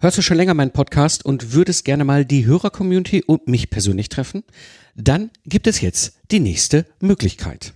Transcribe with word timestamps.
Hörst 0.00 0.16
du 0.16 0.22
schon 0.22 0.36
länger 0.36 0.54
meinen 0.54 0.70
Podcast 0.70 1.24
und 1.24 1.54
würdest 1.54 1.84
gerne 1.84 2.04
mal 2.04 2.24
die 2.24 2.46
Hörer-Community 2.46 3.24
und 3.24 3.48
mich 3.48 3.68
persönlich 3.68 4.08
treffen? 4.08 4.44
Dann 4.94 5.30
gibt 5.44 5.66
es 5.66 5.80
jetzt 5.80 6.20
die 6.30 6.38
nächste 6.38 6.86
Möglichkeit. 7.00 7.72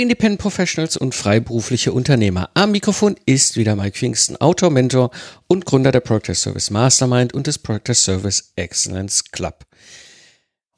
Independent 0.00 0.40
Professionals 0.40 0.96
und 0.96 1.14
freiberufliche 1.14 1.92
Unternehmer. 1.92 2.48
Am 2.54 2.72
Mikrofon 2.72 3.16
ist 3.26 3.56
wieder 3.56 3.76
Mike 3.76 3.98
Pfingsten, 3.98 4.36
Autor, 4.38 4.70
Mentor 4.70 5.10
und 5.46 5.66
Gründer 5.66 5.92
der 5.92 6.00
Project 6.00 6.36
Service 6.36 6.70
Mastermind 6.70 7.34
und 7.34 7.46
des 7.46 7.58
Project 7.58 7.96
Service 7.96 8.52
Excellence 8.56 9.24
Club. 9.30 9.66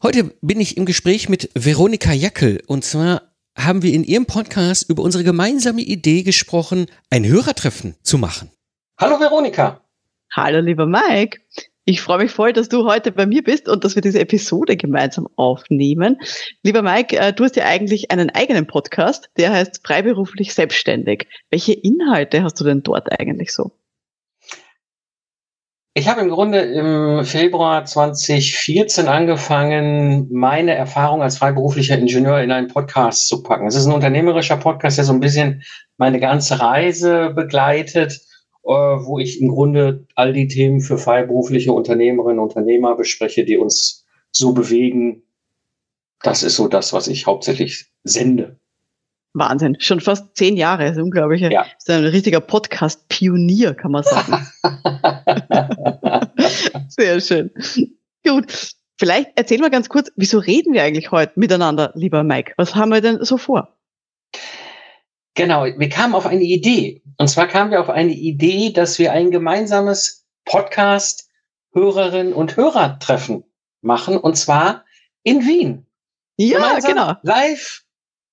Heute 0.03 0.35
bin 0.41 0.61
ich 0.61 0.77
im 0.77 0.87
Gespräch 0.87 1.29
mit 1.29 1.51
Veronika 1.55 2.13
Jackel 2.13 2.63
und 2.67 2.85
zwar 2.85 3.23
haben 3.57 3.83
wir 3.83 3.93
in 3.93 4.03
ihrem 4.03 4.27
Podcast 4.27 4.91
über 4.91 5.05
unsere 5.05 5.23
gemeinsame 5.23 5.83
Idee 5.83 6.25
gesprochen, 6.25 6.87
ein 7.09 7.25
Hörertreffen 7.25 7.95
zu 8.03 8.19
machen. 8.19 8.51
Hallo 8.99 9.21
Veronika. 9.21 9.81
Hallo 10.33 10.61
lieber 10.61 10.87
Mike. 10.87 11.39
Ich 11.85 12.01
freue 12.01 12.19
mich 12.19 12.31
voll, 12.31 12.53
dass 12.53 12.69
du 12.69 12.85
heute 12.85 13.11
bei 13.11 13.27
mir 13.27 13.43
bist 13.43 13.69
und 13.69 13.83
dass 13.83 13.97
wir 13.97 14.03
diese 14.03 14.21
Episode 14.21 14.77
gemeinsam 14.77 15.27
aufnehmen. 15.35 16.17
Lieber 16.63 16.81
Mike, 16.81 17.19
äh, 17.19 17.33
du 17.33 17.43
hast 17.43 17.57
ja 17.57 17.65
eigentlich 17.65 18.13
einen 18.13 18.31
eigenen 18.31 18.69
Podcast, 18.69 19.31
der 19.37 19.53
heißt 19.53 19.85
Freiberuflich 19.85 20.55
Selbstständig. 20.55 21.27
Welche 21.51 21.73
Inhalte 21.73 22.45
hast 22.45 22.61
du 22.61 22.65
denn 22.65 22.85
dort 22.85 23.11
eigentlich 23.19 23.53
so? 23.53 23.73
Ich 25.95 26.09
habe 26.09 26.21
im 26.21 26.31
Grunde 26.31 26.61
im 26.61 27.25
Februar 27.25 27.85
2014 27.85 29.09
angefangen, 29.09 30.29
meine 30.31 30.75
Erfahrung 30.75 31.21
als 31.21 31.39
freiberuflicher 31.39 31.99
Ingenieur 31.99 32.41
in 32.41 32.53
einen 32.53 32.69
Podcast 32.69 33.27
zu 33.27 33.43
packen. 33.43 33.67
Es 33.67 33.75
ist 33.75 33.87
ein 33.87 33.93
unternehmerischer 33.93 34.57
Podcast, 34.57 34.99
der 34.99 35.05
so 35.05 35.13
ein 35.13 35.21
bisschen 35.21 35.65
meine 35.99 36.21
ganze 36.21 36.61
Reise 36.61 37.31
begleitet 37.35 38.21
wo 38.65 39.19
ich 39.19 39.41
im 39.41 39.49
Grunde 39.49 40.07
all 40.15 40.33
die 40.33 40.49
Themen 40.49 40.81
für 40.81 40.99
freiberufliche 40.99 41.73
Unternehmerinnen 41.73 42.39
und 42.39 42.49
Unternehmer 42.49 42.97
bespreche, 42.97 43.45
die 43.45 43.57
uns 43.57 44.05
so 44.31 44.53
bewegen. 44.53 45.23
Das 46.23 46.43
ist 46.43 46.57
so 46.57 46.69
das, 46.69 46.93
was 46.93 47.09
ich 47.09 47.27
hauptsächlich 47.27 47.87
sende. 48.05 48.59
Wahnsinn, 49.35 49.77
schon 49.81 50.01
fast 50.01 50.37
zehn 50.37 50.57
Jahre, 50.57 50.85
das 50.85 50.97
ist 50.97 51.03
unglaublich. 51.03 51.41
Ja. 51.41 51.63
Das 51.63 51.73
ist 51.79 51.91
ein 51.91 52.05
richtiger 52.05 52.41
Podcast-Pionier, 52.41 53.75
kann 53.75 53.93
man 53.93 54.03
sagen. 54.03 54.47
Sehr 56.89 57.21
schön. 57.21 57.51
Gut, 58.27 58.75
vielleicht 58.99 59.31
erzähl 59.37 59.59
mal 59.59 59.71
ganz 59.71 59.89
kurz, 59.89 60.13
wieso 60.17 60.39
reden 60.39 60.75
wir 60.75 60.83
eigentlich 60.83 61.11
heute 61.11 61.33
miteinander, 61.37 61.93
lieber 61.95 62.23
Mike? 62.23 62.53
Was 62.59 62.75
haben 62.75 62.91
wir 62.91 63.01
denn 63.01 63.25
so 63.25 63.39
vor? 63.39 63.75
Genau, 65.35 65.65
wir 65.65 65.89
kamen 65.89 66.15
auf 66.15 66.27
eine 66.27 66.43
Idee. 66.43 67.03
Und 67.19 67.29
zwar 67.29 67.47
kamen 67.47 67.71
wir 67.71 67.81
auf 67.81 67.89
eine 67.89 68.13
Idee, 68.13 68.71
dass 68.71 68.99
wir 68.99 69.13
ein 69.13 69.31
gemeinsames 69.31 70.27
Podcast 70.45 71.29
Hörerinnen 71.73 72.35
und 72.35 72.57
Hörertreffen 72.57 73.45
machen. 73.81 74.19
Und 74.19 74.37
zwar 74.37 74.85
in 75.23 75.47
Wien. 75.47 75.87
Ja, 76.37 76.59
Gemeinsam 76.59 76.91
genau. 76.91 77.15
Live 77.23 77.85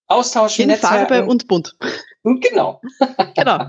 austauschen. 0.08 0.70
In 0.70 0.76
Farbe 0.78 1.26
und 1.26 1.48
bunt. 1.48 1.78
Genau. 2.24 2.82
genau. 3.36 3.66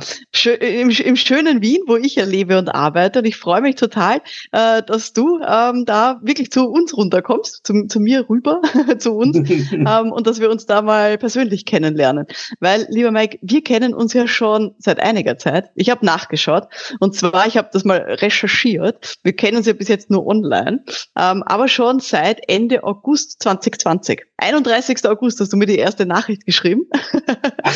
Im, 0.60 0.90
Im, 0.90 1.16
schönen 1.16 1.62
Wien, 1.62 1.82
wo 1.86 1.96
ich 1.96 2.16
ja 2.16 2.24
lebe 2.24 2.58
und 2.58 2.68
arbeite. 2.68 3.20
Und 3.20 3.24
ich 3.24 3.36
freue 3.36 3.60
mich 3.60 3.76
total, 3.76 4.20
äh, 4.50 4.82
dass 4.82 5.12
du 5.12 5.40
ähm, 5.46 5.84
da 5.84 6.18
wirklich 6.22 6.50
zu 6.50 6.68
uns 6.68 6.96
runterkommst, 6.96 7.64
zu, 7.64 7.86
zu 7.86 8.00
mir 8.00 8.28
rüber, 8.28 8.60
zu 8.98 9.12
uns, 9.12 9.36
ähm, 9.72 10.12
und 10.12 10.26
dass 10.26 10.40
wir 10.40 10.50
uns 10.50 10.66
da 10.66 10.82
mal 10.82 11.16
persönlich 11.16 11.64
kennenlernen. 11.64 12.26
Weil, 12.58 12.86
lieber 12.90 13.12
Mike, 13.12 13.38
wir 13.40 13.62
kennen 13.62 13.94
uns 13.94 14.14
ja 14.14 14.26
schon 14.26 14.74
seit 14.78 14.98
einiger 14.98 15.38
Zeit. 15.38 15.70
Ich 15.76 15.88
habe 15.88 16.04
nachgeschaut. 16.04 16.66
Und 16.98 17.14
zwar, 17.14 17.46
ich 17.46 17.56
habe 17.56 17.70
das 17.72 17.84
mal 17.84 17.98
recherchiert. 17.98 19.14
Wir 19.22 19.34
kennen 19.34 19.58
uns 19.58 19.66
ja 19.66 19.74
bis 19.74 19.86
jetzt 19.86 20.10
nur 20.10 20.26
online, 20.26 20.84
ähm, 21.16 21.44
aber 21.46 21.68
schon 21.68 22.00
seit 22.00 22.40
Ende 22.48 22.82
August 22.82 23.42
2020. 23.42 24.22
31. 24.38 25.06
August 25.06 25.38
hast 25.38 25.52
du 25.52 25.56
mir 25.56 25.66
die 25.66 25.78
erste 25.78 26.06
Nachricht 26.06 26.46
geschrieben. 26.46 26.88
Ach, 27.62 27.74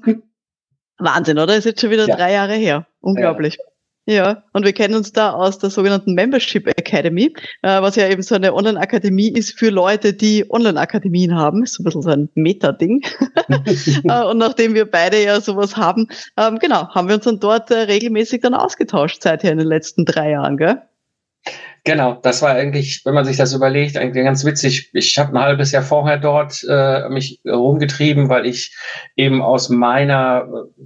Wahnsinn, 0.98 1.38
oder? 1.38 1.56
Ist 1.56 1.64
jetzt 1.64 1.80
schon 1.80 1.90
wieder 1.90 2.06
ja. 2.06 2.16
drei 2.16 2.32
Jahre 2.32 2.54
her. 2.54 2.86
Unglaublich. 3.00 3.56
Ja. 3.58 3.64
Ja, 4.04 4.42
und 4.52 4.64
wir 4.64 4.72
kennen 4.72 4.96
uns 4.96 5.12
da 5.12 5.30
aus 5.30 5.60
der 5.60 5.70
sogenannten 5.70 6.14
Membership 6.14 6.66
Academy, 6.66 7.32
äh, 7.62 7.80
was 7.82 7.94
ja 7.94 8.08
eben 8.08 8.22
so 8.22 8.34
eine 8.34 8.52
Online-Akademie 8.52 9.28
ist 9.28 9.56
für 9.56 9.70
Leute, 9.70 10.12
die 10.12 10.44
Online-Akademien 10.50 11.36
haben. 11.36 11.62
Ist 11.62 11.74
so 11.74 11.82
ein 11.82 11.84
bisschen 11.84 12.02
so 12.02 12.10
ein 12.10 12.28
Meta-Ding. 12.34 13.04
äh, 14.04 14.24
und 14.24 14.38
nachdem 14.38 14.74
wir 14.74 14.90
beide 14.90 15.22
ja 15.22 15.40
sowas 15.40 15.76
haben, 15.76 16.08
ähm, 16.36 16.58
genau, 16.58 16.88
haben 16.88 17.06
wir 17.06 17.14
uns 17.14 17.24
dann 17.26 17.38
dort 17.38 17.70
äh, 17.70 17.82
regelmäßig 17.82 18.40
dann 18.40 18.54
ausgetauscht 18.54 19.22
seither 19.22 19.52
in 19.52 19.58
den 19.58 19.68
letzten 19.68 20.04
drei 20.04 20.30
Jahren, 20.30 20.56
gell? 20.56 20.82
Genau, 21.84 22.14
das 22.14 22.42
war 22.42 22.50
eigentlich, 22.50 23.02
wenn 23.04 23.14
man 23.14 23.24
sich 23.24 23.36
das 23.36 23.54
überlegt, 23.54 23.96
eigentlich 23.96 24.24
ganz 24.24 24.44
witzig. 24.44 24.90
Ich 24.92 25.18
habe 25.18 25.36
ein 25.36 25.42
halbes 25.42 25.72
Jahr 25.72 25.82
vorher 25.82 26.16
dort 26.16 26.64
äh, 26.68 27.08
mich 27.08 27.40
rumgetrieben, 27.44 28.28
weil 28.28 28.46
ich 28.46 28.76
eben 29.16 29.42
aus 29.42 29.68
meiner 29.68 30.46
äh, 30.46 30.82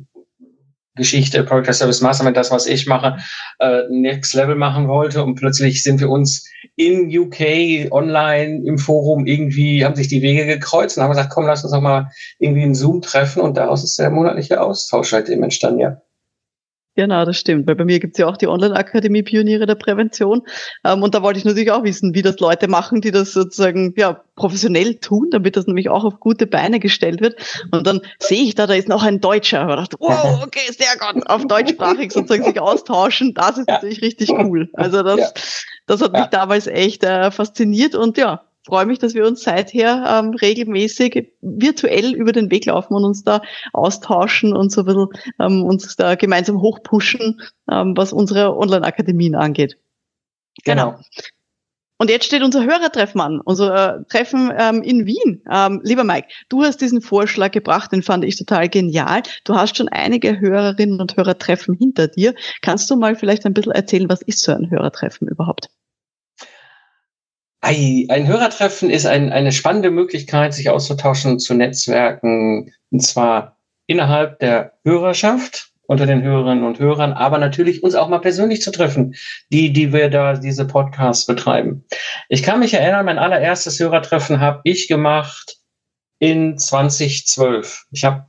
Geschichte, 0.95 1.45
Project 1.45 1.75
Service 1.75 2.01
Mastermind, 2.01 2.39
das, 2.39 2.51
was 2.51 2.67
ich 2.67 2.87
mache, 2.87 3.19
äh, 3.59 3.83
Next 3.91 4.33
Level 4.33 4.55
machen 4.55 4.89
wollte. 4.89 5.23
Und 5.23 5.35
plötzlich 5.35 5.83
sind 5.83 6.01
wir 6.01 6.09
uns 6.09 6.49
in 6.77 7.15
UK 7.15 7.93
online 7.93 8.63
im 8.65 8.79
Forum 8.79 9.27
irgendwie, 9.27 9.85
haben 9.85 9.97
sich 9.97 10.09
die 10.09 10.23
Wege 10.23 10.47
gekreuzt 10.47 10.97
und 10.97 11.03
haben 11.03 11.11
gesagt, 11.11 11.31
komm, 11.31 11.45
lass 11.45 11.63
uns 11.63 11.73
doch 11.75 11.83
mal 11.83 12.11
irgendwie 12.39 12.63
einen 12.63 12.75
Zoom 12.75 13.03
treffen. 13.03 13.43
Und 13.43 13.59
daraus 13.59 13.85
ist 13.85 13.99
der 13.99 14.09
monatliche 14.09 14.63
Austausch 14.63 15.11
seitdem 15.11 15.43
entstanden, 15.43 15.81
ja. 15.81 16.01
Genau, 16.97 17.27
das 17.27 17.39
stimmt. 17.39 17.67
Weil 17.67 17.75
bei 17.75 17.85
mir 17.85 18.01
gibt's 18.01 18.19
ja 18.19 18.27
auch 18.27 18.39
die 18.39 18.49
Online-Akademie 18.49 19.23
Pioniere 19.23 19.67
der 19.67 19.75
Prävention. 19.75 20.43
Ähm, 20.83 21.03
und 21.03 21.15
da 21.15 21.23
wollte 21.23 21.39
ich 21.39 21.45
natürlich 21.45 21.71
auch 21.71 21.85
wissen, 21.85 22.15
wie 22.15 22.23
das 22.23 22.39
Leute 22.41 22.69
machen, 22.69 23.03
die 23.03 23.11
das 23.11 23.35
sozusagen 23.35 23.93
ja 23.99 24.23
professionell 24.35 24.95
tun, 24.95 25.29
damit 25.31 25.57
das 25.57 25.67
nämlich 25.67 25.91
auch 25.91 26.05
auf 26.05 26.21
gute 26.21 26.47
Beine 26.47 26.81
gestellt 26.81 27.21
wird. 27.21 27.37
Und 27.71 27.87
dann 27.87 28.01
sehe 28.19 28.43
ich 28.43 28.55
da, 28.55 28.67
da 28.67 28.75
ist 28.75 28.89
noch 28.89 29.03
ein 29.03 29.21
Deutscher. 29.21 29.69
Und 29.69 29.77
dachte, 29.77 29.99
wow, 30.01 30.43
okay, 30.43 30.73
sehr 30.73 30.97
gut, 30.99 31.29
auf 31.29 31.47
deutschsprachig 31.47 32.13
sozusagen 32.13 32.45
sich 32.45 32.59
austauschen. 32.59 33.35
Das 33.35 33.59
ist 33.59 33.69
ja. 33.69 33.75
natürlich 33.75 34.01
richtig 34.01 34.31
cool. 34.31 34.71
Also 34.73 35.03
das, 35.03 35.21
ja. 35.21 35.31
das 35.87 36.01
hat 36.01 36.13
mich 36.13 36.27
damals 36.27 36.67
echt 36.67 37.05
äh, 37.05 37.31
fasziniert 37.31 37.95
und 37.95 38.17
ja, 38.17 38.46
freue 38.67 38.85
mich, 38.85 38.99
dass 38.99 39.15
wir 39.15 39.25
uns 39.25 39.43
seither 39.43 40.05
ähm, 40.07 40.35
regelmäßig 40.35 41.33
virtuell 41.41 42.15
über 42.15 42.33
den 42.33 42.51
Weg 42.51 42.67
laufen 42.67 42.95
und 42.95 43.05
uns 43.05 43.23
da 43.23 43.41
austauschen 43.73 44.55
und 44.55 44.73
so 44.73 44.83
ein 44.83 44.87
bisschen 44.87 45.09
ähm, 45.41 45.65
uns 45.65 45.95
da 45.97 46.17
gemeinsam 46.17 46.61
hochpushen, 46.61 47.41
ähm, 47.71 47.97
was 47.97 48.13
unsere 48.13 48.57
Online-Akademien 48.57 49.37
angeht. 49.37 49.79
Genau. 50.65 50.91
genau. 50.91 51.03
Und 51.99 52.11
jetzt 52.11 52.27
steht 52.27 52.43
unser 52.43 52.65
Hörertreffen 52.65 53.21
an, 53.21 53.41
unser 53.41 54.01
äh, 54.01 54.05
Treffen 54.11 54.53
ähm, 54.55 54.83
in 54.83 55.07
Wien. 55.07 55.43
Ähm, 55.51 55.81
lieber 55.83 56.05
Mike, 56.05 56.29
du 56.51 56.63
hast 56.63 56.81
diesen 56.83 57.01
Vorschlag 57.01 57.53
gebracht, 57.53 57.93
den 57.93 58.03
fand 58.03 58.25
ich 58.25 58.37
total 58.37 58.69
genial. 58.69 59.23
Du 59.45 59.55
hast 59.55 59.79
schon 59.79 59.89
einige 59.89 60.39
Hörerinnen 60.39 61.01
und 61.01 61.17
Hörertreffen 61.17 61.75
hinter 61.75 62.09
dir. 62.09 62.35
Kannst 62.61 62.91
du 62.91 62.97
mal 62.97 63.17
vielleicht 63.17 63.47
ein 63.47 63.55
bisschen 63.55 63.73
erzählen, 63.73 64.11
was 64.11 64.21
ist 64.23 64.43
so 64.43 64.53
ein 64.53 64.71
Hörertreffen 64.71 65.29
überhaupt? 65.29 65.71
Ein 67.61 68.27
Hörertreffen 68.27 68.91
ist 68.91 69.07
ein, 69.07 69.33
eine 69.33 69.51
spannende 69.51 69.91
Möglichkeit, 69.91 70.55
sich 70.55 70.71
auszutauschen, 70.71 71.39
zu 71.39 71.55
netzwerken, 71.55 72.73
und 72.91 73.01
zwar 73.01 73.59
innerhalb 73.87 74.39
der 74.39 74.75
Hörerschaft, 74.85 75.73
unter 75.87 76.07
den 76.07 76.23
Hörerinnen 76.23 76.65
und 76.65 76.79
Hörern, 76.79 77.13
aber 77.13 77.39
natürlich 77.39 77.83
uns 77.83 77.95
auch 77.95 78.09
mal 78.09 78.19
persönlich 78.19 78.61
zu 78.61 78.73
treffen, 78.73 79.15
die, 79.53 79.73
die 79.73 79.93
wir 79.93 80.11
da 80.11 80.35
diese 80.35 80.67
Podcasts 80.67 81.27
betreiben. 81.27 81.85
Ich 82.29 82.43
kann 82.43 82.61
mich 82.61 82.75
erinnern, 82.75 83.07
mein 83.07 83.19
allererstes 83.19 83.79
Hörertreffen 83.79 84.41
habe 84.41 84.61
ich 84.65 84.89
gemacht 84.89 85.59
in 86.19 86.59
2012. 86.59 87.87
Ich 87.93 88.05
habe 88.05 88.27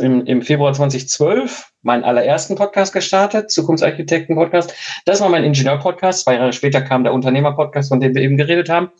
im, 0.00 0.26
im 0.26 0.42
Februar 0.42 0.72
2012 0.72 1.67
meinen 1.82 2.04
allerersten 2.04 2.56
Podcast 2.56 2.92
gestartet, 2.92 3.50
Zukunftsarchitekten-Podcast. 3.50 4.74
Das 5.04 5.20
war 5.20 5.28
mein 5.28 5.44
Ingenieur-Podcast. 5.44 6.24
Zwei 6.24 6.34
Jahre 6.34 6.52
später 6.52 6.80
kam 6.82 7.04
der 7.04 7.12
Unternehmer-Podcast, 7.12 7.88
von 7.88 8.00
dem 8.00 8.14
wir 8.14 8.22
eben 8.22 8.36
geredet 8.36 8.68
haben. 8.68 8.90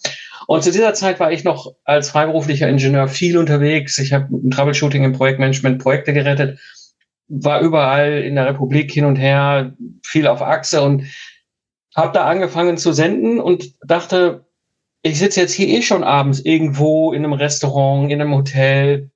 Und 0.46 0.62
zu 0.62 0.70
dieser 0.70 0.94
Zeit 0.94 1.20
war 1.20 1.32
ich 1.32 1.44
noch 1.44 1.74
als 1.84 2.10
freiberuflicher 2.10 2.68
Ingenieur 2.68 3.08
viel 3.08 3.36
unterwegs. 3.36 3.98
Ich 3.98 4.12
habe 4.12 4.28
im 4.30 4.50
Troubleshooting, 4.50 5.04
im 5.04 5.12
Projektmanagement 5.12 5.82
Projekte 5.82 6.12
gerettet, 6.12 6.58
war 7.28 7.60
überall 7.60 8.22
in 8.22 8.36
der 8.36 8.46
Republik 8.46 8.90
hin 8.90 9.04
und 9.04 9.16
her, 9.16 9.74
viel 10.02 10.26
auf 10.26 10.40
Achse 10.40 10.82
und 10.82 11.04
habe 11.94 12.12
da 12.12 12.24
angefangen 12.24 12.78
zu 12.78 12.92
senden 12.92 13.40
und 13.40 13.74
dachte, 13.86 14.46
ich 15.02 15.18
sitze 15.18 15.40
jetzt 15.40 15.52
hier 15.52 15.68
eh 15.68 15.82
schon 15.82 16.04
abends 16.04 16.40
irgendwo 16.40 17.12
in 17.12 17.24
einem 17.24 17.34
Restaurant, 17.34 18.10
in 18.10 18.20
einem 18.20 18.34
Hotel, 18.34 19.10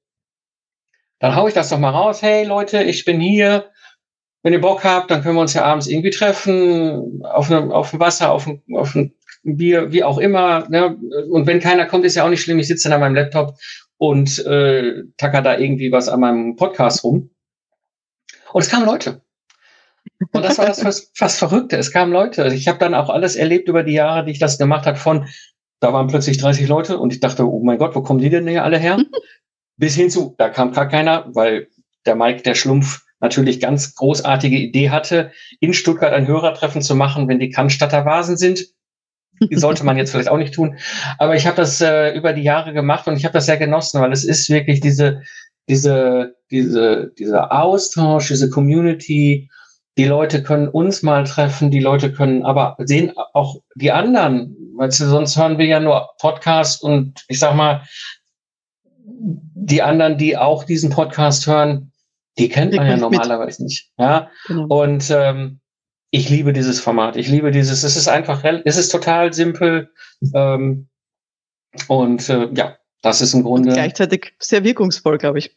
dann 1.22 1.36
haue 1.36 1.48
ich 1.48 1.54
das 1.54 1.68
doch 1.68 1.78
mal 1.78 1.90
raus. 1.90 2.20
Hey 2.20 2.44
Leute, 2.44 2.82
ich 2.82 3.04
bin 3.04 3.20
hier. 3.20 3.70
wenn 4.42 4.52
ihr 4.52 4.60
Bock 4.60 4.82
habt, 4.82 5.08
dann 5.08 5.22
können 5.22 5.36
wir 5.36 5.40
uns 5.40 5.54
ja 5.54 5.64
abends 5.64 5.86
irgendwie 5.86 6.10
treffen, 6.10 7.22
auf 7.22 7.48
einem, 7.48 7.70
auf 7.70 7.90
dem 7.90 8.00
Wasser, 8.00 8.32
auf 8.32 8.48
einem, 8.48 8.60
auf 8.74 8.96
einem 8.96 9.12
Bier, 9.44 9.92
wie 9.92 10.02
auch 10.02 10.18
immer. 10.18 10.68
Ne? 10.68 10.98
Und 11.30 11.46
wenn 11.46 11.60
keiner 11.60 11.86
kommt, 11.86 12.04
ist 12.04 12.16
ja 12.16 12.24
auch 12.24 12.28
nicht 12.28 12.42
schlimm. 12.42 12.58
Ich 12.58 12.66
sitze 12.66 12.88
dann 12.88 12.96
an 12.96 13.00
meinem 13.02 13.14
Laptop 13.14 13.56
und 13.98 14.44
äh, 14.46 15.04
tacker 15.16 15.42
da 15.42 15.56
irgendwie 15.56 15.92
was 15.92 16.08
an 16.08 16.18
meinem 16.18 16.56
Podcast 16.56 17.04
rum. 17.04 17.30
Und 18.52 18.62
es 18.62 18.68
kamen 18.68 18.86
Leute. 18.86 19.22
Und 20.32 20.44
das 20.44 20.58
war 20.58 20.66
das 20.66 20.82
fast, 20.82 21.16
fast 21.16 21.38
Verrückte. 21.38 21.76
Es 21.76 21.92
kamen 21.92 22.12
Leute. 22.12 22.52
Ich 22.52 22.66
habe 22.66 22.78
dann 22.78 22.94
auch 22.94 23.10
alles 23.10 23.36
erlebt 23.36 23.68
über 23.68 23.84
die 23.84 23.94
Jahre, 23.94 24.24
die 24.24 24.32
ich 24.32 24.40
das 24.40 24.58
gemacht 24.58 24.86
habe, 24.86 24.98
von 24.98 25.28
da 25.78 25.92
waren 25.92 26.08
plötzlich 26.08 26.38
30 26.38 26.66
Leute 26.68 26.98
und 26.98 27.12
ich 27.12 27.20
dachte, 27.20 27.44
oh 27.48 27.60
mein 27.62 27.78
Gott, 27.78 27.94
wo 27.94 28.02
kommen 28.02 28.20
die 28.20 28.30
denn 28.30 28.46
hier 28.46 28.64
alle 28.64 28.78
her? 28.78 28.98
Bis 29.76 29.94
hin 29.94 30.10
zu, 30.10 30.34
da 30.38 30.48
kam 30.48 30.72
gar 30.72 30.88
keiner, 30.88 31.26
weil 31.34 31.68
der 32.06 32.16
Mike, 32.16 32.42
der 32.42 32.54
Schlumpf, 32.54 33.02
natürlich 33.22 33.60
ganz 33.60 33.94
großartige 33.94 34.58
Idee 34.58 34.90
hatte, 34.90 35.30
in 35.60 35.72
Stuttgart 35.72 36.12
ein 36.12 36.26
Hörertreffen 36.26 36.82
zu 36.82 36.94
machen, 36.94 37.28
wenn 37.28 37.38
die 37.38 37.50
Cannstatter 37.50 38.04
Vasen 38.04 38.36
sind. 38.36 38.66
Die 39.40 39.56
sollte 39.56 39.84
man 39.84 39.96
jetzt 39.96 40.10
vielleicht 40.10 40.28
auch 40.28 40.36
nicht 40.36 40.54
tun. 40.54 40.76
Aber 41.18 41.34
ich 41.34 41.46
habe 41.46 41.56
das 41.56 41.80
äh, 41.80 42.14
über 42.14 42.32
die 42.32 42.42
Jahre 42.42 42.72
gemacht 42.72 43.06
und 43.06 43.16
ich 43.16 43.24
habe 43.24 43.32
das 43.32 43.46
sehr 43.46 43.56
genossen, 43.56 44.00
weil 44.00 44.12
es 44.12 44.24
ist 44.24 44.50
wirklich 44.50 44.80
diese, 44.80 45.22
diese, 45.68 46.34
diese, 46.50 47.12
dieser 47.18 47.52
Austausch, 47.52 48.28
diese 48.28 48.50
Community. 48.50 49.48
Die 49.98 50.04
Leute 50.04 50.42
können 50.42 50.68
uns 50.68 51.02
mal 51.02 51.24
treffen, 51.24 51.70
die 51.70 51.80
Leute 51.80 52.12
können 52.12 52.44
aber 52.44 52.76
sehen 52.78 53.12
auch 53.34 53.56
die 53.76 53.92
anderen, 53.92 54.56
weil 54.76 54.90
sonst 54.90 55.36
hören 55.36 55.58
wir 55.58 55.66
ja 55.66 55.80
nur 55.80 56.08
Podcast 56.18 56.82
und 56.82 57.24
ich 57.28 57.38
sag 57.38 57.54
mal, 57.54 57.82
die 59.04 59.82
anderen, 59.82 60.18
die 60.18 60.36
auch 60.36 60.64
diesen 60.64 60.90
Podcast 60.90 61.46
hören, 61.46 61.92
die 62.38 62.48
kennt 62.48 62.74
man 62.74 62.86
ja 62.86 62.96
normalerweise 62.96 63.62
mit. 63.62 63.70
nicht. 63.70 63.92
Ja. 63.98 64.30
Genau. 64.46 64.66
Und 64.66 65.10
ähm, 65.10 65.60
ich 66.10 66.28
liebe 66.28 66.52
dieses 66.52 66.80
Format. 66.80 67.16
Ich 67.16 67.28
liebe 67.28 67.50
dieses, 67.50 67.82
es 67.82 67.96
ist 67.96 68.08
einfach, 68.08 68.44
es 68.64 68.76
ist 68.76 68.90
total 68.90 69.32
simpel. 69.32 69.90
Ähm, 70.34 70.88
und 71.88 72.28
äh, 72.28 72.48
ja, 72.54 72.76
das 73.02 73.20
ist 73.20 73.34
im 73.34 73.42
Grunde. 73.42 73.70
Und 73.70 73.74
gleichzeitig 73.74 74.34
sehr 74.38 74.64
wirkungsvoll, 74.64 75.18
glaube 75.18 75.38
ich. 75.38 75.56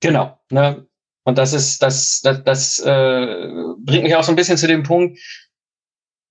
Genau. 0.00 0.38
Ne? 0.50 0.86
Und 1.24 1.38
das 1.38 1.52
ist, 1.52 1.82
das, 1.82 2.20
das, 2.20 2.44
das 2.44 2.78
äh, 2.80 3.48
bringt 3.78 4.04
mich 4.04 4.14
auch 4.16 4.24
so 4.24 4.32
ein 4.32 4.36
bisschen 4.36 4.58
zu 4.58 4.66
dem 4.66 4.82
Punkt, 4.82 5.18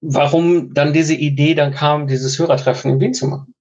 warum 0.01 0.73
dann 0.73 0.93
diese 0.93 1.15
Idee 1.15 1.55
dann 1.55 1.73
kam, 1.73 2.07
dieses 2.07 2.37
Hörertreffen 2.37 2.91
in 2.91 2.99
Wien 2.99 3.13
zu 3.13 3.27
machen. 3.27 3.55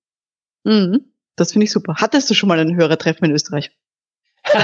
Mhm. 0.65 1.12
Das 1.37 1.53
finde 1.53 1.65
ich 1.65 1.73
super. 1.73 1.95
Hattest 1.97 2.29
du 2.31 2.35
schon 2.35 2.49
mal 2.49 2.59
ein 2.59 2.77
Hörertreffen 2.77 3.27
in 3.27 3.33
Österreich? 3.33 3.71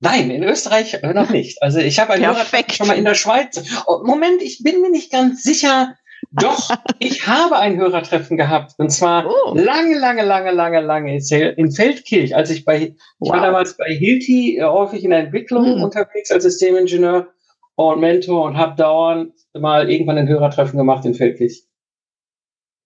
Nein, 0.00 0.30
in 0.30 0.44
Österreich 0.44 1.02
noch 1.02 1.30
nicht. 1.30 1.62
Also 1.62 1.80
ich 1.80 1.98
habe 1.98 2.12
ein 2.12 2.24
Hörertreffen 2.24 2.72
schon 2.72 2.86
mal 2.86 2.96
in 2.96 3.04
der 3.04 3.14
Schweiz. 3.14 3.82
Oh, 3.86 4.02
Moment, 4.04 4.42
ich 4.42 4.62
bin 4.62 4.80
mir 4.80 4.90
nicht 4.90 5.10
ganz 5.10 5.42
sicher. 5.42 5.94
Doch, 6.30 6.70
ich 6.98 7.26
habe 7.26 7.58
ein 7.58 7.78
Hörertreffen 7.78 8.36
gehabt. 8.36 8.74
Und 8.78 8.90
zwar 8.90 9.26
oh. 9.26 9.54
lange, 9.54 9.98
lange, 9.98 10.22
lange, 10.22 10.52
lange, 10.52 10.80
lange 10.80 11.16
in 11.16 11.70
Feldkirch. 11.72 12.36
Als 12.36 12.50
ich 12.50 12.64
bei, 12.64 12.94
wow. 13.18 13.28
ich 13.28 13.32
war 13.32 13.40
damals 13.40 13.76
bei 13.76 13.86
Hilti 13.86 14.58
äh, 14.58 14.64
häufig 14.64 15.04
in 15.04 15.10
der 15.10 15.20
Entwicklung 15.20 15.64
hm. 15.64 15.82
unterwegs 15.82 16.30
als 16.30 16.44
Systemingenieur 16.44 17.28
und 17.74 18.00
Mentor 18.00 18.44
und 18.44 18.56
habe 18.56 18.76
dauernd 18.76 19.32
mal 19.54 19.90
irgendwann 19.90 20.18
ein 20.18 20.28
Hörertreffen 20.28 20.78
gemacht 20.78 21.04
in 21.04 21.14
Feldkirch. 21.14 21.64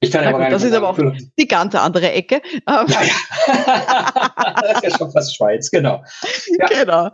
Ich 0.02 0.10
kann 0.10 0.26
aber 0.26 0.40
gut, 0.42 0.52
das 0.52 0.64
ist 0.64 0.74
aber 0.74 0.88
auch 0.88 0.98
die 1.38 1.46
ganze 1.46 1.80
andere 1.80 2.10
Ecke. 2.10 2.42
Ja, 2.68 2.84
ja. 2.88 3.00
das 4.60 4.76
ist 4.76 4.82
ja 4.82 4.98
schon 4.98 5.12
fast 5.12 5.36
Schweiz, 5.36 5.70
genau. 5.70 6.02
Ja. 6.58 6.66
Genau. 6.66 7.10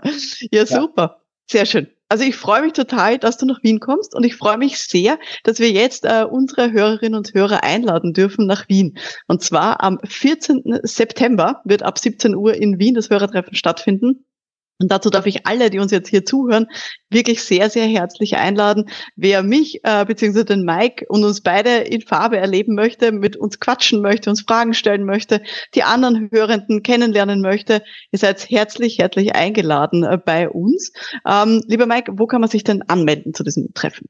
Ja, 0.50 0.64
super. 0.64 1.20
Sehr 1.50 1.66
schön. 1.66 1.88
Also 2.08 2.24
ich 2.24 2.36
freue 2.36 2.62
mich 2.62 2.72
total, 2.72 3.18
dass 3.18 3.36
du 3.36 3.44
nach 3.44 3.62
Wien 3.62 3.80
kommst 3.80 4.14
und 4.14 4.24
ich 4.24 4.36
freue 4.36 4.56
mich 4.56 4.78
sehr, 4.78 5.18
dass 5.44 5.58
wir 5.58 5.70
jetzt 5.70 6.06
äh, 6.06 6.24
unsere 6.24 6.72
Hörerinnen 6.72 7.18
und 7.18 7.34
Hörer 7.34 7.62
einladen 7.62 8.14
dürfen 8.14 8.46
nach 8.46 8.66
Wien. 8.70 8.96
Und 9.26 9.42
zwar 9.42 9.82
am 9.82 9.98
14. 10.02 10.80
September 10.82 11.60
wird 11.64 11.82
ab 11.82 11.98
17 11.98 12.34
Uhr 12.34 12.54
in 12.54 12.78
Wien 12.78 12.94
das 12.94 13.10
Hörertreffen 13.10 13.54
stattfinden. 13.54 14.24
Und 14.80 14.92
dazu 14.92 15.10
darf 15.10 15.26
ich 15.26 15.46
alle, 15.46 15.70
die 15.70 15.80
uns 15.80 15.90
jetzt 15.90 16.08
hier 16.08 16.24
zuhören, 16.24 16.66
wirklich 17.10 17.42
sehr, 17.42 17.68
sehr 17.68 17.86
herzlich 17.86 18.36
einladen. 18.36 18.88
Wer 19.16 19.42
mich 19.42 19.80
äh, 19.84 20.04
bzw. 20.04 20.44
den 20.44 20.64
Mike 20.64 21.04
und 21.08 21.24
uns 21.24 21.40
beide 21.40 21.78
in 21.78 22.02
Farbe 22.02 22.36
erleben 22.36 22.74
möchte, 22.74 23.10
mit 23.10 23.36
uns 23.36 23.58
quatschen 23.58 24.00
möchte, 24.02 24.30
uns 24.30 24.42
Fragen 24.42 24.74
stellen 24.74 25.04
möchte, 25.04 25.42
die 25.74 25.82
anderen 25.82 26.28
Hörenden 26.30 26.82
kennenlernen 26.82 27.40
möchte, 27.40 27.82
ihr 28.12 28.18
seid 28.18 28.48
herzlich, 28.50 28.98
herzlich 28.98 29.34
eingeladen 29.34 30.04
äh, 30.04 30.18
bei 30.24 30.48
uns. 30.48 30.92
Ähm, 31.26 31.62
lieber 31.66 31.86
Mike, 31.86 32.12
wo 32.16 32.26
kann 32.26 32.40
man 32.40 32.50
sich 32.50 32.62
denn 32.62 32.82
anmelden 32.82 33.34
zu 33.34 33.42
diesem 33.42 33.74
Treffen? 33.74 34.08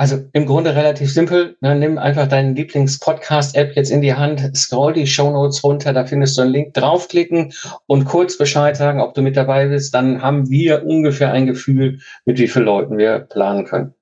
Also 0.00 0.18
im 0.32 0.46
Grunde 0.46 0.76
relativ 0.76 1.12
simpel. 1.12 1.56
Ne? 1.60 1.74
Nimm 1.74 1.98
einfach 1.98 2.28
deinen 2.28 2.54
Lieblings-Podcast-App 2.54 3.74
jetzt 3.74 3.90
in 3.90 4.00
die 4.00 4.14
Hand, 4.14 4.56
scroll 4.56 4.92
die 4.92 5.08
Show 5.08 5.32
Notes 5.32 5.64
runter, 5.64 5.92
da 5.92 6.06
findest 6.06 6.38
du 6.38 6.42
einen 6.42 6.52
Link, 6.52 6.74
draufklicken 6.74 7.52
und 7.86 8.04
kurz 8.04 8.38
Bescheid 8.38 8.76
sagen, 8.76 9.00
ob 9.00 9.14
du 9.14 9.22
mit 9.22 9.36
dabei 9.36 9.66
bist. 9.66 9.92
Dann 9.92 10.22
haben 10.22 10.48
wir 10.50 10.86
ungefähr 10.86 11.32
ein 11.32 11.46
Gefühl, 11.46 11.98
mit 12.24 12.38
wie 12.38 12.46
vielen 12.46 12.66
Leuten 12.66 12.96
wir 12.96 13.18
planen 13.18 13.64
können. 13.64 13.94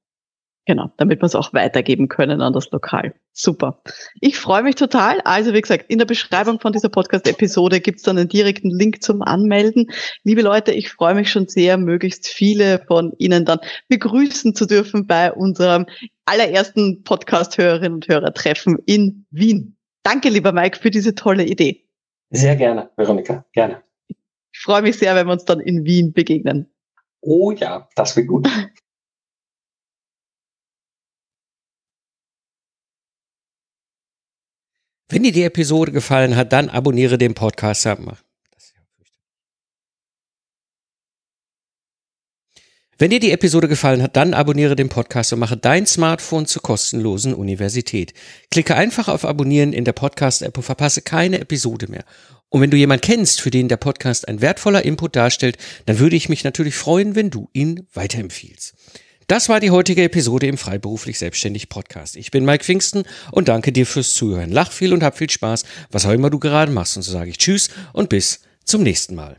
Genau, 0.69 0.91
damit 0.97 1.23
wir 1.23 1.27
es 1.27 1.37
auch 1.37 1.53
weitergeben 1.53 2.09
können 2.09 2.41
an 2.41 2.53
das 2.53 2.73
Lokal. 2.73 3.15
Super. 3.33 3.81
Ich 4.21 4.37
freue 4.37 4.65
mich 4.65 4.75
total. 4.75 5.21
Also 5.21 5.55
wie 5.55 5.61
gesagt, 5.61 5.85
in 5.89 5.99
der 5.99 6.07
Beschreibung 6.07 6.59
von 6.59 6.73
dieser 6.73 6.89
Podcast-Episode 6.89 7.81
gibt 7.81 7.99
es 7.99 8.03
dann 8.03 8.19
einen 8.19 8.29
direkten 8.29 8.71
Link 8.71 9.01
zum 9.01 9.23
Anmelden. 9.23 9.87
Liebe 10.25 10.43
Leute, 10.43 10.73
ich 10.73 10.91
freue 10.91 11.15
mich 11.15 11.31
schon 11.31 11.47
sehr, 11.47 11.77
möglichst 11.79 12.27
viele 12.27 12.81
von 12.81 13.13
Ihnen 13.19 13.45
dann 13.45 13.61
begrüßen 13.89 14.57
zu 14.57 14.67
dürfen 14.67 15.07
bei 15.07 15.33
unserem 15.33 15.87
allerersten 16.25 17.05
Podcast-Hörerinnen 17.05 17.95
und 17.95 18.09
Hörer-Treffen 18.09 18.79
in 18.87 19.25
Wien. 19.31 19.77
Danke, 20.03 20.31
lieber 20.31 20.51
Mike, 20.51 20.81
für 20.81 20.91
diese 20.91 21.15
tolle 21.15 21.45
Idee. 21.45 21.87
Sehr 22.31 22.57
gerne, 22.57 22.91
Veronika, 22.97 23.45
gerne. 23.53 23.85
Ich 24.53 24.59
freue 24.59 24.83
mich 24.83 24.99
sehr, 24.99 25.15
wenn 25.15 25.29
wir 25.29 25.33
uns 25.33 25.45
dann 25.45 25.61
in 25.61 25.85
Wien 25.85 26.13
begegnen. 26.13 26.73
Oh 27.21 27.53
ja, 27.53 27.89
das 27.95 28.17
wird 28.17 28.27
gut. 28.27 28.49
Wenn 35.09 35.23
dir 35.23 35.33
die 35.33 35.45
Episode 35.45 35.93
gefallen 35.93 36.35
hat, 36.35 36.53
dann 36.53 36.69
abonniere 36.69 37.17
den 37.17 37.35
Podcast. 37.35 37.87
Wenn 42.99 43.11
dir 43.11 43.21
die 43.21 43.31
Episode 43.31 43.69
gefallen 43.69 44.03
hat, 44.03 44.17
dann 44.17 44.35
abonniere 44.35 44.75
den 44.75 44.89
Podcast 44.89 45.33
und 45.33 45.39
mache 45.39 45.57
dein 45.57 45.87
Smartphone 45.87 46.47
zur 46.47 46.63
kostenlosen 46.63 47.35
Universität. 47.35 48.15
Klicke 48.51 48.75
einfach 48.75 49.09
auf 49.09 49.25
Abonnieren 49.25 49.75
in 49.75 49.85
der 49.85 49.93
Podcast-App 49.93 50.57
und 50.57 50.63
verpasse 50.63 51.03
keine 51.03 51.39
Episode 51.39 51.89
mehr. 51.89 52.05
Und 52.49 52.63
wenn 52.63 52.71
du 52.71 52.77
jemanden 52.77 53.03
kennst, 53.03 53.41
für 53.41 53.51
den 53.51 53.69
der 53.69 53.77
Podcast 53.77 54.27
ein 54.27 54.41
wertvoller 54.41 54.85
Input 54.85 55.15
darstellt, 55.15 55.59
dann 55.85 55.99
würde 55.99 56.17
ich 56.17 56.29
mich 56.29 56.43
natürlich 56.43 56.75
freuen, 56.75 57.15
wenn 57.15 57.31
du 57.31 57.49
ihn 57.53 57.87
weiterempfiehlst. 57.93 58.75
Das 59.29 59.49
war 59.49 59.59
die 59.59 59.73
heutige 59.73 60.05
Episode 60.05 60.47
im 60.47 60.57
Freiberuflich 60.57 61.19
Selbstständig 61.19 61.69
Podcast. 61.69 62.15
Ich 62.15 62.31
bin 62.31 62.45
Mike 62.45 62.63
Pfingsten 62.63 63.03
und 63.33 63.49
danke 63.49 63.73
dir 63.73 63.85
fürs 63.85 64.15
Zuhören. 64.15 64.53
Lach 64.53 64.71
viel 64.71 64.93
und 64.93 65.03
hab 65.03 65.19
viel 65.19 65.29
Spaß, 65.29 65.65
was 65.91 66.07
auch 66.07 66.13
immer 66.13 66.31
du 66.31 66.39
gerade 66.39 66.71
machst. 66.71 66.97
Und 66.97 67.03
so 67.03 67.11
sage 67.11 67.31
ich 67.31 67.39
Tschüss 67.39 67.69
und 67.93 68.09
bis 68.09 68.43
zum 68.65 68.85
nächsten 68.85 69.17
Mal. 69.17 69.37